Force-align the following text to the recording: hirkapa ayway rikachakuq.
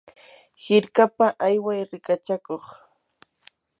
hirkapa 0.63 1.25
ayway 1.47 1.81
rikachakuq. 1.91 2.65